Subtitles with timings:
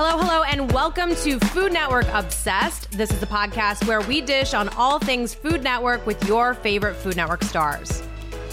[0.00, 2.88] Hello, hello, and welcome to Food Network Obsessed.
[2.92, 6.94] This is the podcast where we dish on all things Food Network with your favorite
[6.94, 8.00] Food Network stars.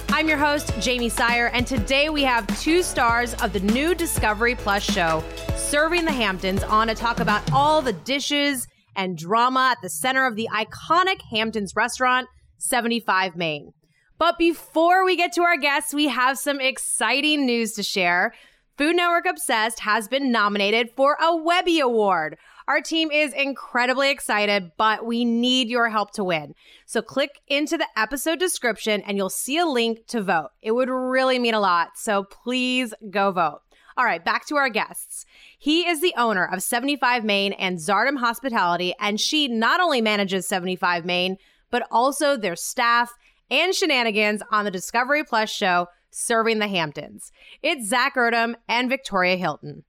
[0.09, 4.55] I'm your host, Jamie Sire, and today we have two stars of the new Discovery
[4.55, 5.23] Plus show,
[5.55, 10.25] Serving the Hamptons, on to talk about all the dishes and drama at the center
[10.25, 12.27] of the iconic Hamptons restaurant,
[12.57, 13.71] 75 Main.
[14.17, 18.33] But before we get to our guests, we have some exciting news to share.
[18.77, 22.37] Food Network Obsessed has been nominated for a Webby Award.
[22.67, 26.55] Our team is incredibly excited, but we need your help to win.
[26.85, 30.49] So click into the episode description and you'll see a link to vote.
[30.61, 31.91] It would really mean a lot.
[31.95, 33.61] So please go vote.
[33.95, 35.25] All right, back to our guests.
[35.57, 40.49] He is the owner of 75 Main and Zardum Hospitality, and she not only manages
[40.49, 41.37] 75 Main,
[41.71, 43.13] but also their staff
[43.49, 47.31] and shenanigans on the Discovery Plus show serving the Hamptons.
[47.61, 49.83] It's Zach Erdem and Victoria Hilton.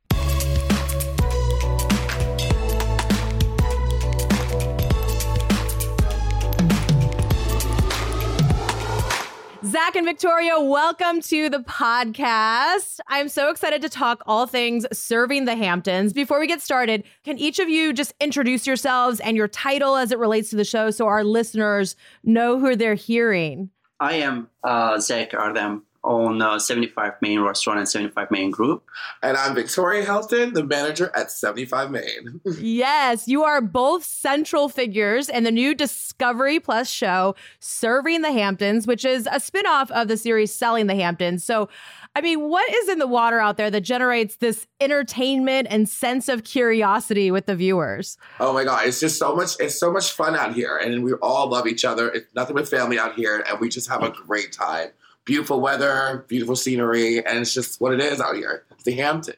[9.65, 12.99] Zach and Victoria, welcome to the podcast.
[13.09, 16.13] I'm so excited to talk all things serving the Hamptons.
[16.13, 20.13] Before we get started, can each of you just introduce yourselves and your title as
[20.13, 23.71] it relates to the show so our listeners know who they're hearing?
[23.99, 28.85] I am uh, Zach Erdem own uh, 75 Main Restaurant and 75 Main Group.
[29.23, 32.41] And I'm Victoria Hilton, the manager at 75 Main.
[32.59, 38.87] yes, you are both central figures in the new Discovery Plus show, Serving the Hamptons,
[38.87, 41.45] which is a spinoff of the series Selling the Hamptons.
[41.45, 41.69] So,
[42.15, 46.29] I mean, what is in the water out there that generates this entertainment and sense
[46.29, 48.17] of curiosity with the viewers?
[48.41, 50.79] Oh my God, it's just so much, it's so much fun out here.
[50.79, 52.09] And we all love each other.
[52.11, 54.91] It's nothing but family out here, and we just have a great time
[55.27, 58.65] beautiful weather, beautiful scenery, and it's just what it is out here.
[58.71, 59.37] It's the Hamptons.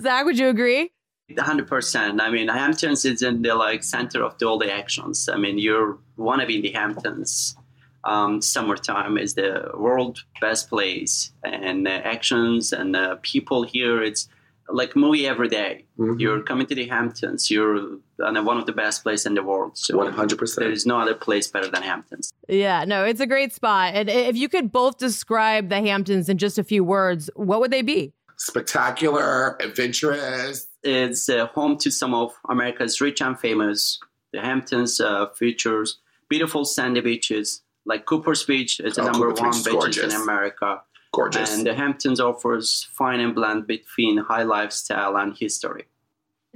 [0.00, 0.90] Zach, would you agree?
[1.38, 2.20] Hundred percent.
[2.20, 5.28] I mean, Hamptons is in the like center of the, all the actions.
[5.28, 7.56] I mean, you want to be in the Hamptons.
[8.04, 14.02] Um, summertime is the world best place, and uh, actions and uh, people here.
[14.02, 14.28] It's
[14.68, 15.84] like movie every day.
[15.98, 16.18] Mm-hmm.
[16.18, 17.50] You're coming to the Hamptons.
[17.50, 19.76] You're one of the best places in the world.
[19.78, 20.56] So 100%.
[20.56, 22.32] There is no other place better than Hamptons.
[22.48, 23.94] Yeah, no, it's a great spot.
[23.94, 27.70] And if you could both describe the Hamptons in just a few words, what would
[27.70, 28.12] they be?
[28.36, 30.66] Spectacular, adventurous.
[30.82, 33.98] It's uh, home to some of America's rich and famous.
[34.32, 35.98] The Hamptons uh, features
[36.28, 38.80] beautiful sandy beaches, like Cooper's Beach.
[38.80, 40.82] It's the oh, number one beach in America.
[41.16, 41.56] Gorgeous.
[41.56, 45.86] And the Hamptons offers fine and blend between high lifestyle and history.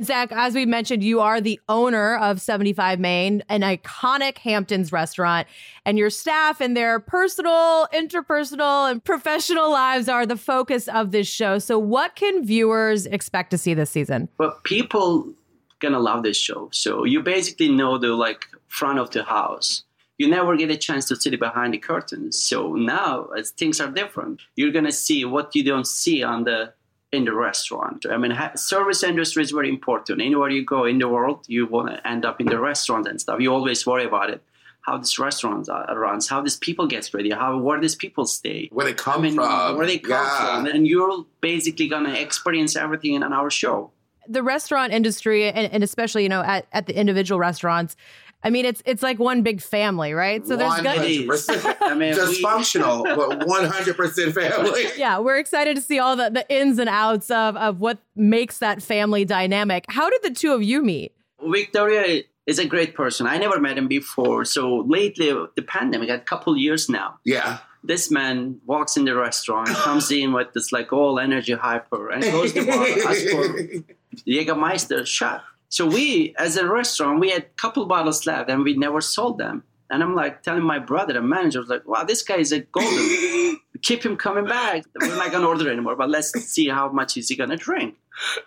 [0.03, 5.47] Zach, as we mentioned, you are the owner of 75 Main, an iconic Hamptons restaurant,
[5.85, 11.27] and your staff and their personal, interpersonal, and professional lives are the focus of this
[11.29, 11.59] show.
[11.59, 14.29] So, what can viewers expect to see this season?
[14.39, 15.35] Well, people
[15.81, 16.69] gonna love this show.
[16.73, 19.83] So you basically know the like front of the house
[20.21, 22.39] you never get a chance to sit behind the curtains.
[22.39, 26.75] So now, as things are different, you're gonna see what you don't see on the
[27.11, 28.05] in the restaurant.
[28.05, 30.21] I mean, ha- service industry is very important.
[30.21, 33.19] Anywhere you go in the world, you want to end up in the restaurant and
[33.19, 33.41] stuff.
[33.41, 34.43] You always worry about it.
[34.83, 38.69] How this restaurant uh, runs, how these people get ready, how where these people stay,
[38.73, 40.57] where they come I mean, from, where they come yeah.
[40.57, 43.91] from, and you're basically gonna experience everything in our show.
[44.29, 47.97] The restaurant industry, and, and especially you know at, at the individual restaurants,
[48.43, 50.47] I mean, it's it's like one big family, right?
[50.47, 54.85] So there's gonna be I mean, dysfunctional, but 100 percent family.
[54.97, 58.59] Yeah, we're excited to see all the the ins and outs of of what makes
[58.59, 59.85] that family dynamic.
[59.89, 61.13] How did the two of you meet?
[61.43, 63.27] Victoria is a great person.
[63.27, 64.45] I never met him before.
[64.45, 67.19] So lately, the pandemic, a couple years now.
[67.25, 67.59] Yeah.
[67.83, 72.23] This man walks in the restaurant, comes in with this like all energy hyper, and
[72.23, 75.45] goes to the bar, asks for Jägermeister shot.
[75.71, 79.39] So we, as a restaurant, we had a couple bottles left and we never sold
[79.39, 79.63] them.
[79.89, 82.61] And I'm like telling my brother, the manager, was like, wow, this guy is a
[82.61, 83.59] golden.
[83.83, 84.85] Keep him coming back.
[85.01, 87.57] We're not going to order anymore, but let's see how much is he going to
[87.57, 87.95] drink.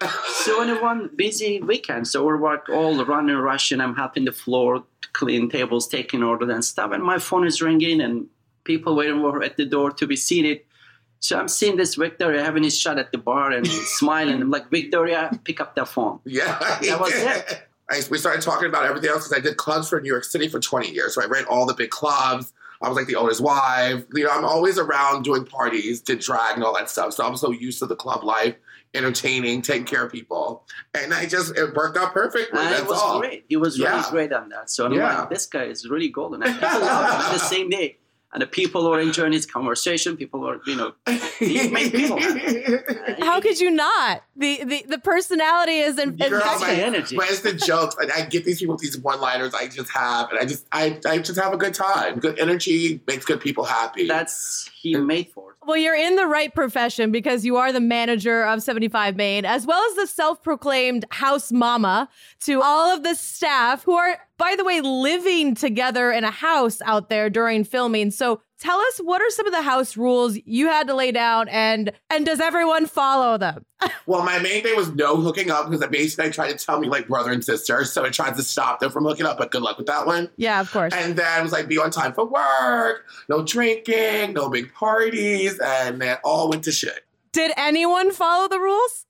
[0.01, 3.81] so on one busy weekend, so we're like all running, rushing.
[3.81, 4.83] I'm helping the floor,
[5.13, 6.91] clean tables, taking orders and stuff.
[6.91, 8.27] And my phone is ringing and
[8.63, 10.61] people waiting at the door to be seated.
[11.23, 13.65] So I'm seeing this Victoria having his shot at the bar and
[13.97, 14.41] smiling.
[14.41, 16.19] I'm like, Victoria, pick up that phone.
[16.25, 16.59] Yeah.
[16.59, 17.63] That was it.
[17.89, 20.49] I, we started talking about everything else because I did clubs for New York City
[20.49, 21.15] for 20 years.
[21.15, 22.51] So I ran all the big clubs.
[22.81, 24.03] I was like the owner's wife.
[24.13, 27.13] You know, I'm always around doing parties, did drag and all that stuff.
[27.13, 28.55] So I'm so used to the club life,
[28.93, 30.65] entertaining, taking care of people.
[30.93, 32.59] And I just, it worked out perfectly.
[32.59, 33.19] And it was all.
[33.19, 33.45] great.
[33.49, 33.95] It was yeah.
[33.95, 34.69] really great on that.
[34.69, 35.19] So I'm yeah.
[35.21, 36.41] like, this guy is really golden.
[36.41, 37.97] People love him the same day.
[38.33, 40.17] And the people were enjoying his conversation.
[40.17, 40.93] People were, you know,
[41.39, 42.65] he made people happy.
[42.65, 44.23] Uh, How could you not?
[44.35, 47.15] The the, the personality is in, Girl, That's my, my energy.
[47.15, 50.45] my instant jokes, and I get these people these one-liners I just have, and I
[50.45, 52.19] just, I, I just have a good time.
[52.19, 54.07] Good energy makes good people happy.
[54.07, 55.55] That's he made for.
[55.65, 59.65] Well, you're in the right profession because you are the manager of 75 Main, as
[59.65, 62.09] well as the self proclaimed house mama
[62.41, 66.81] to all of the staff who are, by the way, living together in a house
[66.83, 68.11] out there during filming.
[68.11, 71.47] So tell us what are some of the house rules you had to lay down
[71.49, 73.65] and and does everyone follow them?
[74.05, 76.79] Well, my main thing was no hooking up because I basically I tried to tell
[76.79, 79.37] me like brother and sister, so I tried to stop them from hooking up.
[79.37, 80.29] But good luck with that one.
[80.35, 80.93] Yeah, of course.
[80.93, 85.57] And then it was like be on time for work, no drinking, no big parties,
[85.59, 87.05] and then all went to shit.
[87.31, 89.05] Did anyone follow the rules?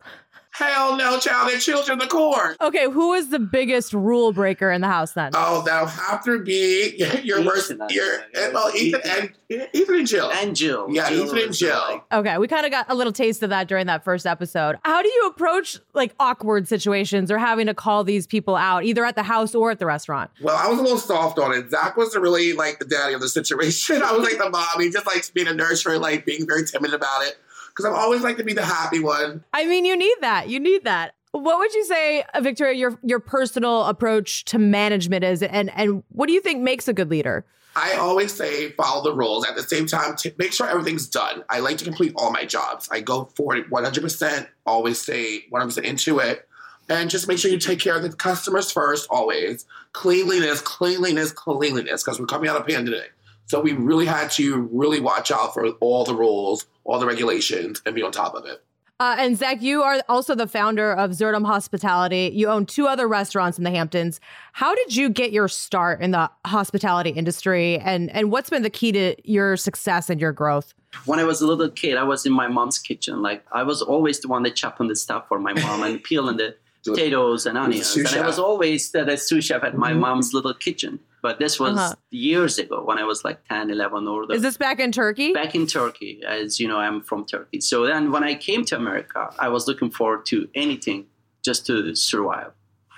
[0.53, 2.55] Hell no, child, they're children of the corn.
[2.61, 5.31] Okay, who is the biggest rule breaker in the house then?
[5.33, 7.71] Oh, that'll have to be your Ethan, worst.
[7.71, 8.27] I Your think.
[8.37, 9.01] and, well, Ethan
[9.49, 10.31] and Ethan and Jill.
[10.31, 10.87] And Jill.
[10.91, 11.79] Yeah, Jill Ethan and uh, Jill.
[11.89, 14.77] like, Okay, we kind of got a little taste of that during that first episode.
[14.83, 19.03] How do you approach like awkward situations or having to call these people out, either
[19.05, 20.29] at the house or at the restaurant?
[20.41, 21.71] Well, I was a little soft on it.
[21.71, 24.01] Zach was really like the daddy of the situation.
[24.05, 24.67] I was like the mom.
[24.79, 27.37] He just likes being a nurturer, like being very timid about it.
[27.75, 29.43] Because I've always liked to be the happy one.
[29.53, 30.49] I mean, you need that.
[30.49, 31.15] You need that.
[31.31, 36.03] What would you say, uh, Victoria, your your personal approach to management is, and and
[36.09, 37.45] what do you think makes a good leader?
[37.75, 39.47] I always say follow the rules.
[39.47, 41.43] At the same time, t- make sure everything's done.
[41.49, 42.87] I like to complete all my jobs.
[42.91, 46.47] I go for it 100%, always stay 100% into it.
[46.89, 49.65] And just make sure you take care of the customers first, always.
[49.93, 53.13] Cleanliness, cleanliness, cleanliness, because we're coming out of pandemic.
[53.53, 57.83] So we really had to really watch out for all the rules, all the regulations,
[57.85, 58.63] and be on top of it.
[58.99, 62.31] Uh, and Zach, you are also the founder of Zerdum Hospitality.
[62.33, 64.19] You own two other restaurants in the Hamptons.
[64.53, 68.71] How did you get your start in the hospitality industry, and and what's been the
[68.71, 70.73] key to your success and your growth?
[71.05, 73.21] when I was a little kid, I was in my mom's kitchen.
[73.21, 76.37] Like I was always the one that chopping the stuff for my mom and peeling
[76.37, 77.95] the potatoes and onions.
[77.95, 79.99] And I was always the, the sous chef at my Mhm.
[79.99, 80.99] mom's little kitchen.
[81.23, 81.95] But this was Uh-huh.
[82.11, 85.31] years ago when I was like 10, 11 or Is this back in Turkey?
[85.41, 86.21] back in Turkey.
[86.27, 87.59] As you know, I'm from Turkey.
[87.61, 90.99] So then when I came to America, I was looking forward to anything
[91.47, 92.51] just to survive.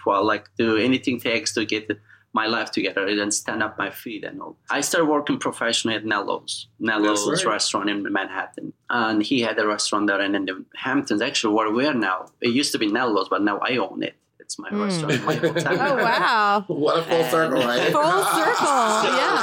[0.08, 1.86] Well, like do anything takes to get
[2.34, 4.58] my life together and stand up my feet and all.
[4.70, 7.54] I started working professionally at Nello's, Nello's right.
[7.54, 8.74] restaurant in Manhattan.
[8.90, 12.20] And he had a restaurant there and in the Hamptons, actually where we are now.
[12.42, 14.16] It used to be Nello's, but now I own it.
[14.46, 15.74] It's my restaurant, my hotel.
[15.74, 16.64] Oh wow!
[16.68, 17.92] What a full And- circle, right?
[18.00, 18.76] Full circle,
[19.20, 19.40] yeah.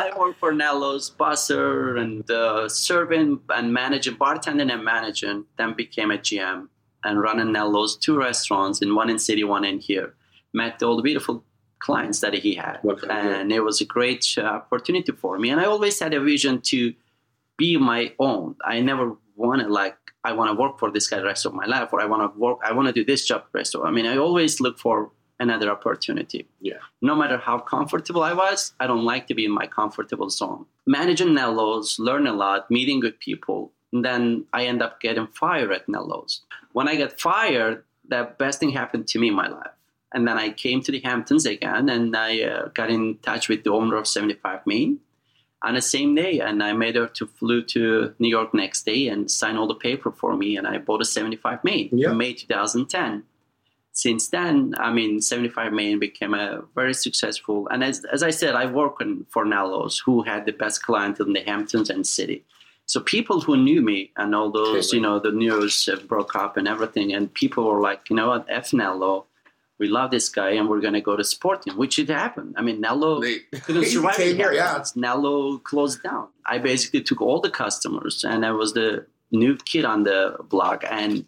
[0.00, 5.46] I worked for Nello's, busser, and uh, serving and managing, bartending and managing.
[5.56, 6.68] Then became a GM
[7.04, 10.14] and running Nello's two restaurants, in one in city, one in here.
[10.52, 11.42] Met all the beautiful
[11.78, 15.38] clients that he had, What kind of and it was a great uh, opportunity for
[15.38, 15.48] me.
[15.50, 16.92] And I always had a vision to
[17.56, 18.56] be my own.
[18.62, 21.66] I never wanted like I want to work for this guy the rest of my
[21.66, 22.58] life, or I want to work.
[22.64, 23.84] I want to do this job the rest of.
[23.84, 25.10] I mean, I always look for
[25.40, 26.78] another opportunity Yeah.
[27.02, 30.64] no matter how comfortable I was, I don't like to be in my comfortable zone.
[30.86, 35.72] Managing Nello's, learn a lot, meeting good people, and then I end up getting fired
[35.72, 36.42] at Nello's.
[36.72, 39.72] When I get fired, the best thing happened to me in my life.
[40.12, 43.64] And then I came to the Hamptons again, and I uh, got in touch with
[43.64, 45.00] the owner of 75 Main
[45.64, 49.08] on the same day, and I made her to flew to New York next day
[49.08, 52.10] and sign all the paper for me, and I bought a 75 Main Yeah.
[52.10, 53.24] in May 2010
[53.96, 57.68] since then, I mean, 75 Main became a very successful.
[57.70, 61.28] And as, as I said, I work in, for Nello's, who had the best clientele
[61.28, 62.44] in the Hamptons and City.
[62.86, 66.66] So people who knew me and all those, you know, the news broke up and
[66.66, 69.26] everything, and people were like, you know what, F Nello,
[69.78, 72.54] we love this guy, and we're going to go to support him, which it happened.
[72.56, 74.14] I mean, Nello They- couldn't survive.
[74.16, 74.84] came here, yeah.
[74.94, 76.28] Nello closed down.
[76.46, 80.84] I basically took all the customers, and I was the new kid on the block,
[80.88, 81.24] and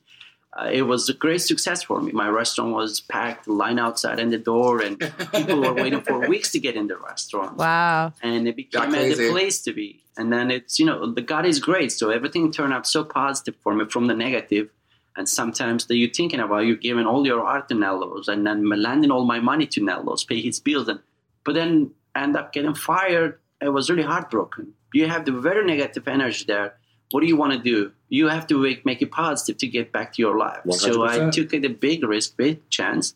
[0.57, 2.13] uh, it was a great success for me.
[2.13, 4.99] My restaurant was packed, line outside in the door, and
[5.35, 7.59] people were waiting for weeks to get in the restaurant.
[7.59, 8.13] Wow.
[8.23, 10.03] And it became a, the place to be.
[10.17, 11.93] And then it's, you know, the God is great.
[11.93, 14.71] So everything turned out so positive for me from the negative.
[15.17, 18.69] And sometimes that you're thinking about you're giving all your art to Nello's and then
[18.69, 20.89] landing all my money to Nello's, pay his bills.
[20.89, 21.01] And,
[21.45, 23.39] but then end up getting fired.
[23.61, 24.75] It was really heartbroken.
[24.93, 26.75] You have the very negative energy there.
[27.13, 27.93] What do you want to do?
[28.09, 30.61] You have to make, make it positive to get back to your life.
[30.93, 33.15] So I took it a big risk, big chance,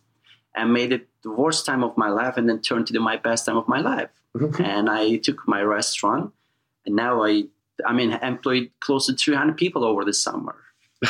[0.55, 3.47] and made it the worst time of my life, and then turned to my best
[3.47, 4.09] time of my life.
[4.65, 6.33] and I took my restaurant,
[6.87, 7.45] and now I,
[7.85, 10.57] I mean, employed close to 300 people over the summer.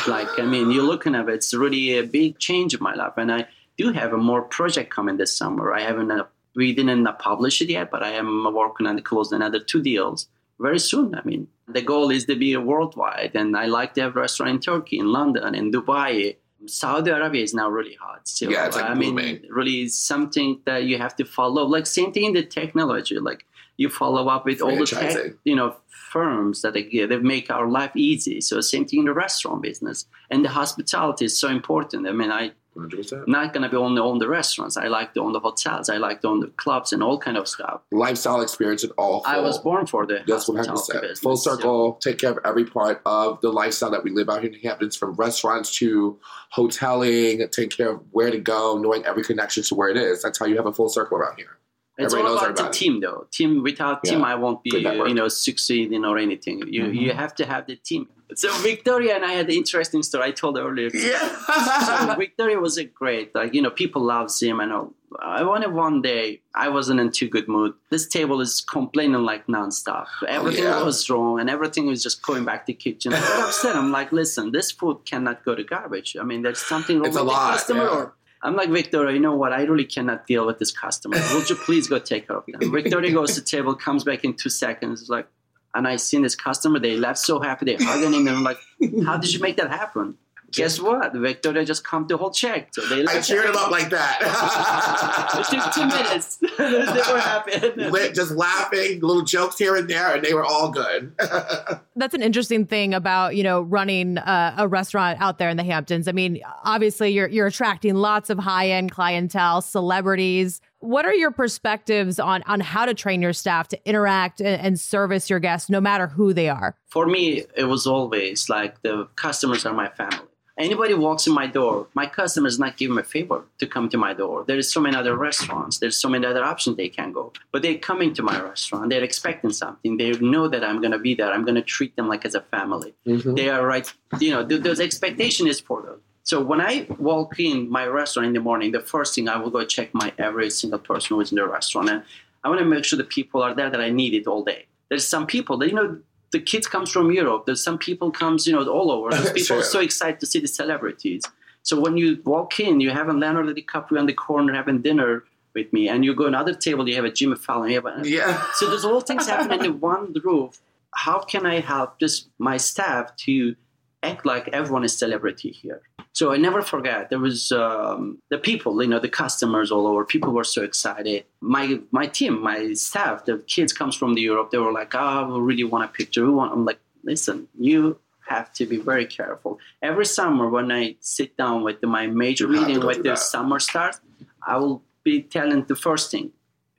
[0.07, 3.13] Like, I mean, you're looking at it, it's really a big change in my life,
[3.17, 5.73] and I do have a more project coming this summer.
[5.73, 9.37] I haven't, uh, we didn't uh, publish it yet, but I am working on closing
[9.37, 10.27] another two deals
[10.59, 11.15] very soon.
[11.15, 14.59] I mean, the goal is to be worldwide, and I like to have restaurant in
[14.59, 16.37] Turkey, in London, in Dubai.
[16.67, 18.27] Saudi Arabia is now really hot.
[18.27, 21.63] So, Yeah, it's, like, I mean, really something that you have to follow.
[21.65, 23.17] Like same thing in the technology.
[23.17, 23.45] Like
[23.81, 27.67] you follow up with all the tech, you know firms that they, they make our
[27.67, 28.41] life easy.
[28.41, 32.07] So same thing in the restaurant business, and the hospitality is so important.
[32.07, 33.27] I mean, I 100%.
[33.27, 34.77] not gonna be only own the restaurants.
[34.77, 35.89] I like to own the hotels.
[35.89, 37.81] I like to own the clubs and all kind of stuff.
[37.91, 39.23] Lifestyle experience at all.
[39.25, 39.63] I was full.
[39.71, 41.01] born for the That's hospitality hundred percent.
[41.01, 41.19] business.
[41.19, 41.93] Full circle.
[41.95, 44.67] Take care of every part of the lifestyle that we live out here in the
[44.67, 46.19] Hamptons, from restaurants to
[46.55, 47.49] hoteling.
[47.51, 50.21] Take care of where to go, knowing every connection to where it is.
[50.21, 51.57] That's how you have a full circle around here.
[51.97, 53.27] It's Everybody all about the team, though.
[53.31, 54.25] Team without team, Yeah.
[54.33, 56.63] I won't be, you know, succeeding or anything.
[56.67, 56.95] You Mhm.
[57.01, 58.07] you have to have the team.
[58.33, 60.23] So Victoria and I had an interesting story.
[60.29, 60.89] I told earlier.
[60.89, 62.15] so Yeah.
[62.15, 64.59] Victoria was a great, like you know, people love him.
[64.61, 64.93] And all.
[65.19, 66.39] I wanted one day.
[66.55, 67.73] I wasn't in too good mood.
[67.89, 70.07] This table is complaining like nonstop.
[70.25, 70.81] Everything yeah.
[70.83, 73.11] was wrong, and everything was just going back to kitchen.
[73.13, 73.75] I got upset.
[73.75, 76.15] I'm like, listen, this food cannot go to garbage.
[76.19, 77.83] I mean, there's something wrong It's with the lot, customer.
[77.83, 77.89] yeah.
[77.97, 79.53] Or I'm like, Victoria, you know what?
[79.53, 81.17] I really cannot deal with this customer.
[81.33, 82.71] Would you please go take care of them?
[82.71, 85.27] Victoria goes to table, comes back in two seconds, like,
[85.73, 86.79] and I seen this customer.
[86.79, 87.65] They left so happy.
[87.65, 88.27] They hugging him.
[88.27, 88.57] And I'm like,
[89.05, 90.17] how did you make that happen?
[90.51, 91.13] Guess what?
[91.13, 92.69] Victoria just come the whole check.
[92.73, 95.45] So they I left cheered him up like It that.
[95.49, 96.37] took two minutes.
[96.57, 97.71] they were happy.
[97.89, 101.13] Lit, just laughing, little jokes here and there, and they were all good.
[101.95, 105.63] That's an interesting thing about you know running uh, a restaurant out there in the
[105.63, 106.07] Hamptons.
[106.07, 110.61] I mean, obviously you're you're attracting lots of high end clientele, celebrities.
[110.79, 114.79] What are your perspectives on on how to train your staff to interact and, and
[114.79, 116.75] service your guests, no matter who they are?
[116.87, 120.27] For me, it was always like the customers are my family.
[120.61, 123.89] Anybody walks in my door, my customer is not giving me a favor to come
[123.89, 124.43] to my door.
[124.47, 125.79] There is so many other restaurants.
[125.79, 127.33] There's so many other options they can go.
[127.51, 128.89] But they're coming to my restaurant.
[128.91, 129.97] They're expecting something.
[129.97, 131.31] They know that I'm going to be there.
[131.33, 132.93] I'm going to treat them like as a family.
[133.07, 133.35] Mhm.
[133.35, 133.91] They are right.
[134.19, 135.97] You know, th- those expectation is for them.
[136.23, 139.49] So when I walk in my restaurant in the morning, the first thing I will
[139.49, 142.03] go check my every single person who's in the restaurant, and
[142.43, 144.61] I want to make sure the people are there that I need it all day.
[144.89, 145.97] There's some people that you know
[146.31, 147.45] the kids comes from Europe.
[147.45, 149.09] There's some people comes you know all over.
[149.15, 149.63] Those people are Sure.
[149.63, 151.23] so excited to see the celebrities.
[151.63, 155.23] So when you walk in, you have a Leonardo DiCaprio on the corner having dinner
[155.53, 157.69] with me, and you go another table, you have a Jimmy Fallon.
[157.69, 158.41] You have a, Yeah.
[158.55, 160.59] so there's all things happening in one roof.
[160.95, 163.55] How can I help just my staff to
[164.03, 165.81] act like everyone is celebrity here?
[166.13, 167.09] So I never forget.
[167.09, 170.03] There was um, the people, you know, the customers all over.
[170.03, 171.25] People were so excited.
[171.39, 174.51] My my team, my staff, the kids comes from the Europe.
[174.51, 176.25] They were like, "Oh, we really want a picture.
[176.25, 179.59] We want." I'm like, "Listen, you." Have to be very careful.
[179.81, 183.19] Every summer, when I sit down with my major You meeting with the that.
[183.19, 183.99] summer stars,
[184.47, 186.31] I will be telling the first thing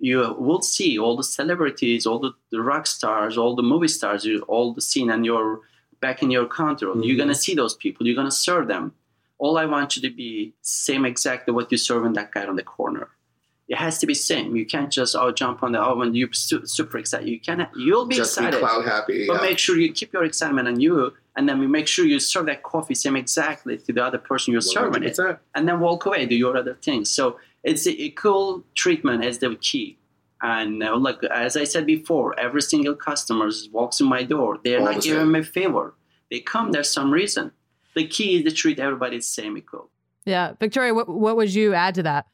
[0.02, 4.24] you will see all the celebrities, all the, the rock stars, all the movie stars,
[4.24, 5.60] you, all the scene, and you're
[6.02, 6.86] back in your counter.
[6.86, 7.18] You're Mhm.
[7.22, 8.06] gonna see those people.
[8.06, 8.84] You're gonna serve them.
[9.38, 12.56] All I want you to be same exactly what you serve in that guy on
[12.56, 13.08] the corner.
[13.72, 14.48] It has to be same.
[14.60, 17.28] You can't just oh jump on the oh and you're su- super excited.
[17.34, 19.18] You can you'll be Just be excited, cloud happy.
[19.28, 19.48] but yeah.
[19.48, 20.92] make sure you keep your excitement on you,
[21.36, 24.52] and then we make sure you serve that coffee same exactly to the other person
[24.52, 25.38] you're serving it 100%.
[25.54, 27.08] and then walk away, do your other things.
[27.18, 27.24] So
[27.64, 28.44] it's a equal
[28.82, 29.96] treatment as the key.
[30.42, 34.58] And uh, like as I said before, every single customer walks in my door.
[34.62, 35.94] They're All not the giving me a favor.
[36.30, 37.52] They come there's some reason.
[37.94, 39.90] The key is to treat everybody the same equal.
[40.24, 42.26] Yeah, Victoria, what what would you add to that?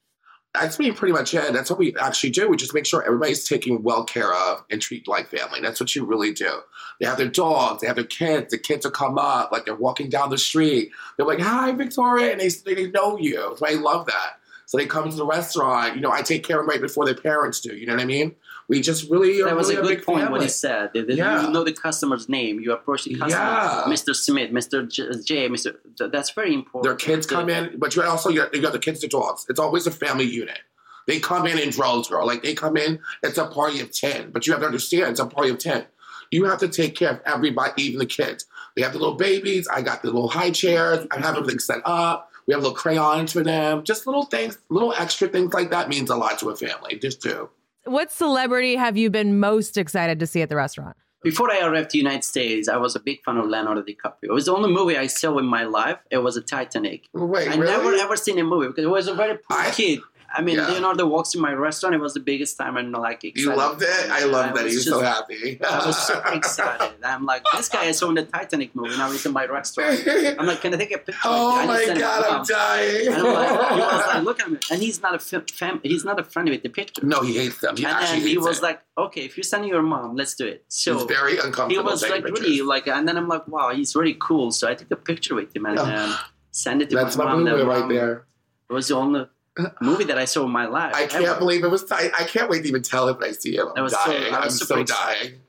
[0.55, 1.53] That's me pretty much it.
[1.53, 2.49] That's what we actually do.
[2.49, 5.61] We just make sure everybody's taken well care of and treat like family.
[5.61, 6.61] That's what you really do.
[6.99, 8.51] They have their dogs, they have their kids.
[8.51, 10.91] The kids will come up, like they're walking down the street.
[11.17, 13.55] They're like, "Hi, Victoria," and they they know you.
[13.59, 14.39] So I love that.
[14.69, 15.95] So they come to the restaurant.
[15.95, 17.75] You know, I take care of them right before their parents do.
[17.75, 18.37] You know what I mean?
[18.69, 20.33] We just really are That was really a good big point family.
[20.33, 20.91] what he said.
[20.93, 21.47] That- that Yeah.
[21.47, 22.61] You know the customer's name.
[22.61, 23.85] You approach the customer, Yeah.
[23.87, 24.15] Mr.
[24.15, 24.87] Smith, Mr.
[25.25, 25.77] J, Mr.
[26.13, 26.85] That's very important.
[26.85, 29.47] Their kids come in, but you also you got, you got the kids, the dogs.
[29.49, 30.59] It's always a family unit.
[31.07, 32.27] They come in in droves, girl.
[32.27, 34.31] Like they come in, it's a party of ten.
[34.33, 35.87] But you have to understand, it's a party of ten.
[36.31, 38.45] You have to take care of everybody, even the kids.
[38.77, 39.67] They have the little babies.
[39.67, 41.07] I got the little high chairs.
[41.11, 42.28] I have everything set up.
[42.49, 43.85] We have little crayons for them.
[43.85, 46.99] Just little things, little extra things like that means a lot to a family.
[46.99, 47.51] Just do.
[47.85, 50.97] What celebrity have you been most excited to see at the restaurant?
[51.23, 54.15] Before I arrived to the United States, I was a big fan of Leonardo DiCaprio.
[54.23, 55.99] It was the only movie I saw in my life.
[56.11, 57.07] It was a Titanic.
[57.13, 57.67] Wait, I really?
[57.71, 60.01] never ever seen a movie because I was a very poor I- kid.
[60.37, 60.69] I mean, Yeah.
[60.69, 61.95] Leonardo walks in my restaurant.
[61.95, 63.41] It was the biggest time, and like excited.
[63.51, 64.11] You loved it.
[64.11, 64.67] I love that.
[64.67, 65.59] He was so happy.
[65.65, 66.97] I was super excited.
[67.03, 68.97] I'm like, this guy is on the Titanic movie.
[68.99, 70.01] Now he's in my restaurant.
[70.39, 71.21] I'm like, can I take a picture?
[71.25, 73.07] oh my just sent it god, I'm dying.
[73.09, 76.05] And I'm like, he was like, look at me, and he's not a fam- he's
[76.05, 77.05] not a friend with the picture.
[77.07, 77.77] no, he hates them.
[77.77, 78.63] He and then he was it.
[78.63, 80.65] like, okay, if you're sending your mom, let's do it.
[80.69, 81.71] So He's So very uncomfortable.
[81.71, 82.41] he was like pictures.
[82.41, 84.53] really like, and then I'm like, wow, he's really cool.
[84.53, 85.85] So I took a picture with him and Oh.
[85.85, 86.15] um,
[86.51, 87.45] send it to That's my my mom.
[87.45, 88.27] movie Then right mom- there.
[88.69, 89.27] It was the only
[89.81, 90.95] movie that I saw in my life.
[90.95, 91.39] I can't ever.
[91.39, 91.91] believe it was.
[91.91, 93.69] I, I can't wait to even tell him when I see him.
[93.77, 94.35] I'm so- dying.
[94.35, 94.87] I I'm so excited.
[95.31, 95.41] dying.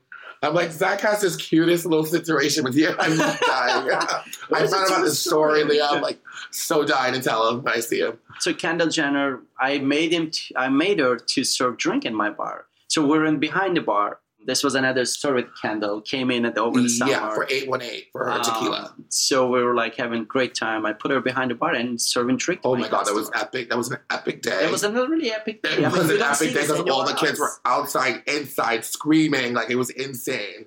[0.42, 2.88] I'm like Zach has this cutest little situation with you.
[2.98, 3.30] I'm dying.
[3.42, 5.64] I found it about this the story, story?
[5.74, 5.88] Leah.
[5.90, 6.18] I'm like
[6.50, 8.18] so dying to tell him when I see him.
[8.38, 10.30] So Kendall Jenner, I made him.
[10.30, 12.64] T- I made her to serve drink in my bar.
[12.88, 14.18] So we're in behind the bar.
[14.50, 16.00] This was another story with Kendall.
[16.00, 17.12] Came in at the over the summer.
[17.12, 18.92] Yeah, for eight one eight for her tequila.
[18.96, 20.84] Um, so we were like having a great time.
[20.84, 22.62] I put her behind the bar and serving drink.
[22.62, 23.70] to Oh my god, that was epic.
[23.70, 24.64] That was an epic day.
[24.64, 25.74] It was another really epic day.
[25.74, 29.54] It I mean, was an epic day because all the kids were outside, inside, screaming
[29.54, 30.66] like it was insane.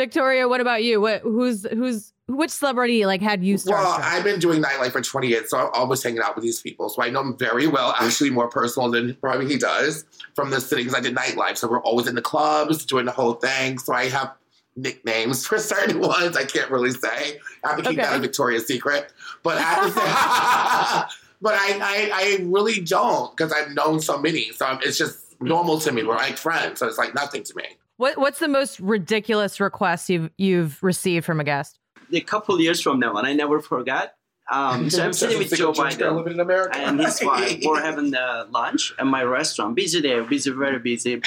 [0.00, 1.00] Victoria, what about you?
[1.00, 3.68] What who's who's which celebrity like had you starstruck?
[3.68, 6.60] Well, I've been doing nightlife for 20 years, so I'm always hanging out with these
[6.60, 6.88] people.
[6.88, 10.04] So I know them very well, actually more personal than probably he does
[10.34, 11.58] from the city because I did nightlife.
[11.58, 13.78] So we're always in the clubs doing the whole thing.
[13.78, 14.32] So I have
[14.76, 17.38] nicknames for certain ones I can't really say.
[17.64, 18.08] I have to keep Okay.
[18.08, 19.12] that a Victoria's secret.
[19.42, 24.18] But I have to say, but I, I, I really don't because I've known so
[24.18, 24.52] many.
[24.52, 26.04] So it's just normal to me.
[26.04, 26.78] We're like friends.
[26.78, 27.64] So it's like nothing to me.
[28.00, 31.78] What what's the most ridiculous request you've you've received from a guest?
[32.12, 34.14] a couple years from now, and I never forgot.
[34.50, 36.16] Um, so I'm sitting with Joe Biden.
[36.16, 36.78] living in America.
[36.78, 37.60] and his wife.
[37.64, 39.76] We're having uh, lunch at my restaurant.
[39.76, 41.20] Busy day, busy, very busy.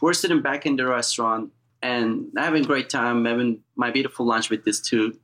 [0.00, 1.50] We're sitting back in the restaurant
[1.82, 5.18] and having a great time, having my beautiful lunch with this two.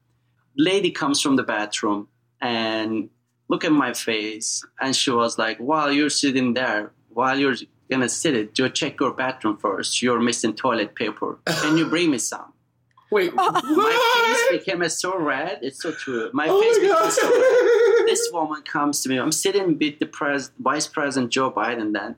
[0.57, 2.09] Lady comes from the bathroom
[2.41, 3.09] and
[3.49, 7.55] look at my face, and she was like, "While you're sitting there, while you're
[7.91, 10.03] gonna sit it, do check your bathroom first.
[10.03, 11.39] You're missing toilet paper.
[11.47, 12.53] Can you bring me some?"
[13.11, 15.61] Wait, My face became so red.
[15.63, 16.31] It's so true.
[16.35, 19.19] My Oh face my became so red this woman comes to me.
[19.19, 22.17] I'm sitting with the pres- vice president Joe Biden then,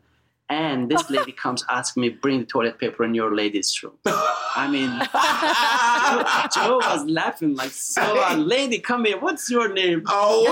[0.49, 3.95] and this lady comes asking me, "Bring the toilet paper in your ladies' room."
[4.57, 4.91] I mean,
[6.55, 9.19] Joe was laughing like, "So, uh, lady, come here.
[9.19, 10.45] What's your name?" oh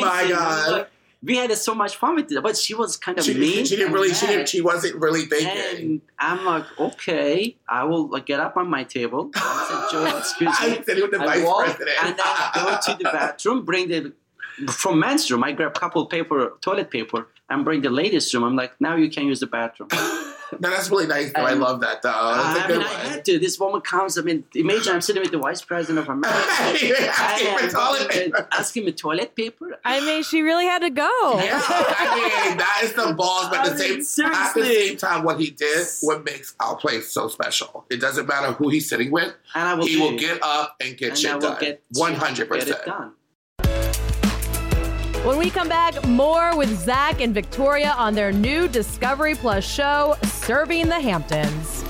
[0.00, 0.88] my I'm god.
[1.26, 3.64] We had so much fun with it, but she was kind of She, mean.
[3.64, 4.14] she didn't really.
[4.14, 4.48] She didn't.
[4.48, 5.90] She wasn't really thinking.
[5.90, 9.30] And I'm like, okay, I will like, get up on my table.
[9.34, 10.82] I said, Joe, excuse me.
[10.84, 12.04] sitting with the I vice walk president.
[12.04, 14.12] and then go to the bathroom, bring the
[14.70, 15.44] from men's room.
[15.44, 18.44] I grab a couple paper, toilet paper, and bring the ladies' room.
[18.44, 19.88] I'm like, now you can use the bathroom.
[20.58, 21.32] no, that's really nice.
[21.32, 21.42] Though.
[21.42, 22.02] I love that.
[22.02, 22.10] Though.
[22.10, 23.06] That's a I good mean, I one.
[23.12, 23.38] had to.
[23.38, 24.16] This woman comes.
[24.18, 26.38] I mean, imagine I'm sitting with the vice president of America.
[27.08, 28.48] Asking for toilet paper.
[28.52, 29.78] asking me toilet paper.
[29.84, 31.08] I mean, she really had to go.
[31.42, 34.96] Yeah, I mean that is the balls, but at the mean, same at the same
[34.96, 37.84] time, what he did, what makes our place so special.
[37.90, 39.86] It doesn't matter who he's sitting with; And I will.
[39.86, 41.60] he do will get up and get and shit I will done.
[41.60, 43.12] get One hundred get it percent.
[45.26, 45.36] Done.
[45.36, 50.16] When we come back, more with Zach and Victoria on their new Discovery Plus show,
[50.24, 51.84] Serving the Hamptons.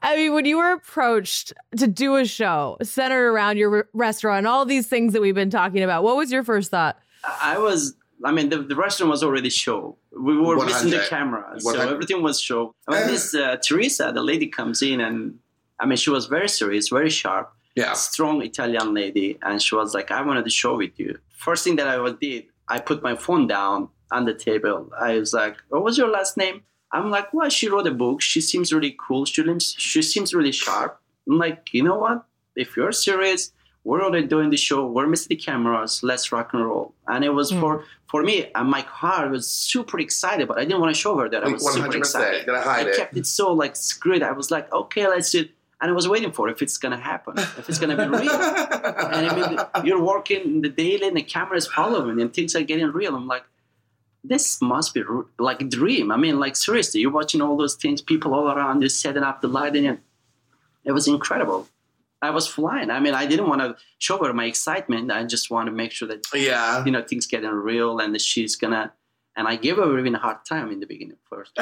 [0.00, 4.46] I mean, when you were approached to do a show centered around your re- restaurant,
[4.46, 6.98] all these things that we've been talking about, what was your first thought?
[7.24, 7.94] I was.
[8.24, 9.96] I mean, the, the restaurant was already show.
[10.10, 11.60] We were missing the 100.
[11.62, 12.74] so everything was show.
[12.86, 15.38] And when this uh, Teresa, the lady, comes in, and
[15.78, 17.92] I mean, she was very serious, very sharp, Yeah.
[18.10, 21.10] strong Italian lady, and she was like, "I wanted to show with you."
[21.46, 22.42] First thing that I did,
[22.74, 23.78] I put my phone down
[24.16, 24.78] on the table.
[25.08, 26.56] I was like, "What was your last name?"
[26.96, 28.18] I'm like, "Well, she wrote a book.
[28.30, 29.22] She seems really cool.
[29.32, 30.90] She seems, she seems really sharp."
[31.28, 32.18] I'm like, "You know what?
[32.64, 33.42] If you're serious."
[33.88, 34.80] We're already doing the show.
[34.94, 35.92] We're missing the cameras.
[36.10, 36.86] Let's rock and roll.
[37.12, 37.60] And it was Mm.
[37.60, 37.72] for
[38.10, 38.36] for me.
[38.56, 41.48] And my heart was super excited, but I didn't want to show her that I
[41.54, 42.28] was super excited.
[42.28, 42.46] percent.
[42.48, 42.96] Gonna hide I it.
[43.00, 44.22] kept it so like screwed.
[44.30, 45.50] I was like, okay, let's do it.
[45.80, 48.32] And I was waiting for if it's gonna happen, if it's gonna be real.
[48.32, 52.56] and I mean, you're working in the daily, and the camera is following, and things
[52.56, 53.14] are getting real.
[53.14, 53.44] I'm like,
[54.24, 55.04] this must be
[55.38, 56.10] like a dream.
[56.10, 59.40] I mean, like seriously, you're watching all those things, people all around you setting up
[59.40, 59.98] the lighting, and
[60.84, 61.68] it was incredible.
[62.20, 62.90] I was flying.
[62.90, 65.12] I mean, I didn't want to show her my excitement.
[65.12, 66.84] I just want to make sure that yeah.
[66.84, 68.92] you know things getting real, and that she's gonna.
[69.38, 71.52] And I gave her even a hard time in the beginning first.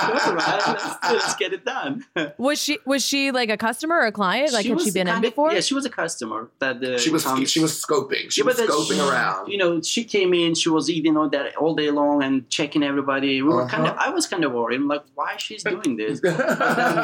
[0.00, 2.04] Let's, let's get it done.
[2.38, 4.52] Was she was she like a customer or a client?
[4.52, 5.52] Like, had she been in kind of- before?
[5.52, 6.50] Yeah, she was a customer.
[6.58, 8.30] That uh, she was comes- she was scoping.
[8.30, 9.48] She Yeah, was but scoping she- around.
[9.52, 10.54] You know, she came in.
[10.54, 13.42] She was eating all that all day long and checking everybody.
[13.42, 13.94] We were kind of.
[13.94, 14.06] Uh-huh.
[14.06, 14.76] I was kind of worried.
[14.80, 16.20] I'm like, why she's doing this?
[16.24, 16.36] Then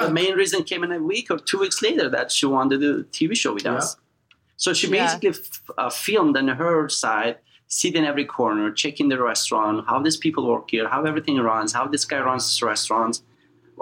[0.05, 2.95] the main reason came in a week or two weeks later that she wanted to
[2.95, 3.75] do a TV show with Yeah.
[3.77, 3.97] us.
[4.57, 5.05] So she Yeah.
[5.05, 7.37] basically f- uh, filmed on her side,
[7.69, 11.73] sit in every corner, checking the restaurant, how these people work here, how everything runs,
[11.73, 13.23] how this guy runs his restaurants.